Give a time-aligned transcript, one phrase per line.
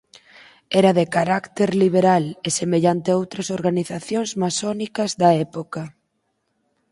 [0.79, 5.81] Era de carácter liberal e semellante a outras organizacións masónicas da época.